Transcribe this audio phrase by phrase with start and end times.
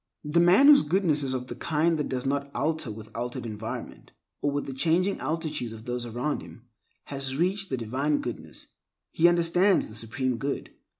[0.23, 4.13] The man whose goodness is of the kind that does not alter with altered environment,
[4.41, 6.65] or with the changing attitudes of those around him,
[7.03, 8.65] has reached the Divine Goodness;
[9.11, 10.71] he understands the Supreme Good.